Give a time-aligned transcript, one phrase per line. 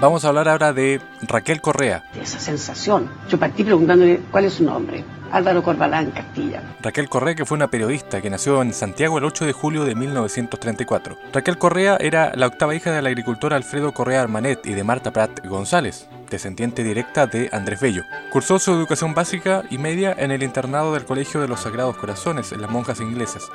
[0.00, 2.04] Vamos a hablar ahora de Raquel Correa.
[2.22, 3.10] Esa sensación.
[3.28, 5.04] Yo partí preguntándole cuál es su nombre.
[5.32, 6.62] Álvaro Corbalán Castilla.
[6.80, 9.96] Raquel Correa, que fue una periodista que nació en Santiago el 8 de julio de
[9.96, 11.18] 1934.
[11.32, 15.44] Raquel Correa era la octava hija del agricultor Alfredo Correa Armanet y de Marta Prat
[15.44, 18.04] González, descendiente directa de Andrés Bello.
[18.30, 22.52] Cursó su educación básica y media en el internado del Colegio de los Sagrados Corazones,
[22.52, 23.50] en las monjas inglesas.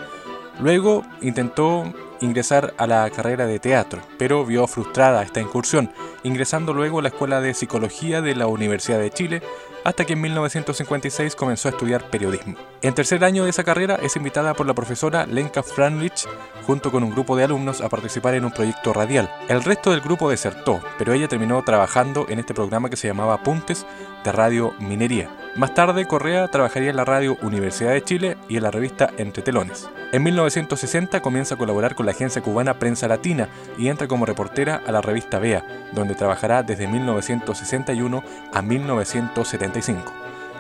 [0.60, 1.92] Luego intentó
[2.24, 5.92] ingresar a la carrera de teatro, pero vio frustrada esta incursión,
[6.24, 9.42] ingresando luego a la Escuela de Psicología de la Universidad de Chile,
[9.84, 12.56] hasta que en 1956 comenzó a estudiar periodismo.
[12.82, 16.26] En tercer año de esa carrera es invitada por la profesora Lenka Franlich
[16.66, 19.30] junto con un grupo de alumnos a participar en un proyecto radial.
[19.50, 23.44] El resto del grupo desertó, pero ella terminó trabajando en este programa que se llamaba
[23.44, 23.86] Puntes
[24.24, 25.30] de Radio Minería.
[25.56, 29.44] Más tarde, Correa trabajaría en la radio Universidad de Chile y en la revista Entre
[29.44, 29.90] Telones.
[30.14, 33.50] En 1960 comienza a colaborar con la agencia cubana Prensa Latina
[33.80, 40.14] y entra como reportera a la revista Bea, donde trabajará desde 1961 a 1975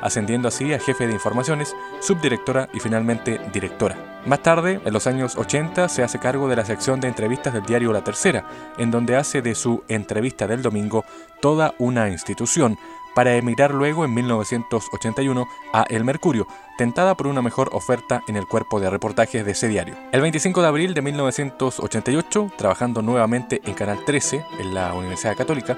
[0.03, 3.95] ascendiendo así a jefe de informaciones, subdirectora y finalmente directora.
[4.25, 7.63] Más tarde, en los años 80, se hace cargo de la sección de entrevistas del
[7.63, 8.43] diario La Tercera,
[8.77, 11.05] en donde hace de su entrevista del domingo
[11.39, 12.77] toda una institución,
[13.13, 16.47] para emigrar luego en 1981 a El Mercurio,
[16.77, 19.95] tentada por una mejor oferta en el cuerpo de reportajes de ese diario.
[20.11, 25.77] El 25 de abril de 1988, trabajando nuevamente en Canal 13, en la Universidad Católica,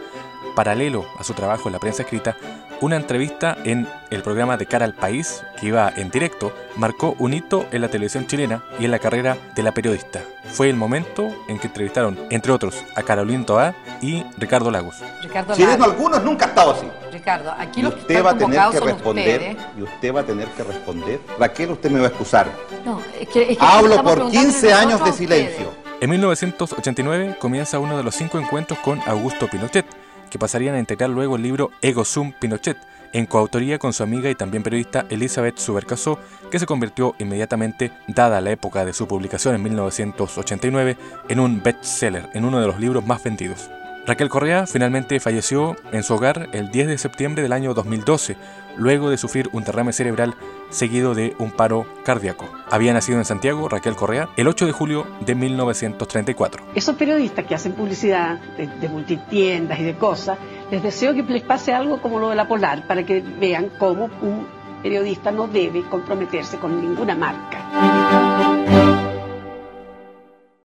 [0.56, 2.36] paralelo a su trabajo en la prensa escrita,
[2.82, 7.34] una entrevista en el programa De Cara al País, que iba en directo, marcó un
[7.34, 10.22] hito en la televisión chilena y en la carrera de la periodista.
[10.46, 14.96] Fue el momento en que entrevistaron, entre otros, a Carolina Toá y Ricardo Lagos.
[15.22, 16.88] Ricardo algunos nunca ha estado así.
[17.16, 19.58] Ricardo, aquí y usted va a tener que responder.
[19.78, 21.20] Y usted va a tener que responder.
[21.40, 22.52] Raquel, usted me va a excusar.
[22.84, 25.74] No, es que, Hablo por 15 años de silencio.
[26.02, 29.86] En 1989 comienza uno de los cinco encuentros con Augusto Pinochet
[30.30, 32.78] que pasarían a integrar luego el libro Ego Sum Pinochet,
[33.14, 36.20] en coautoría con su amiga y también periodista Elizabeth Subercasó,
[36.52, 40.98] que se convirtió inmediatamente, dada la época de su publicación en 1989,
[41.30, 43.70] en un bestseller, en uno de los libros más vendidos.
[44.08, 48.38] Raquel Correa finalmente falleció en su hogar el 10 de septiembre del año 2012,
[48.78, 50.36] luego de sufrir un derrame cerebral
[50.70, 52.48] seguido de un paro cardíaco.
[52.70, 56.66] Había nacido en Santiago Raquel Correa el 8 de julio de 1934.
[56.76, 60.38] Esos periodistas que hacen publicidad de, multitiendas y de cosas,
[60.70, 64.06] les deseo que les pase algo como lo de la Polar, para que vean cómo
[64.22, 64.46] un
[64.84, 68.25] periodista no debe comprometerse con ninguna marca.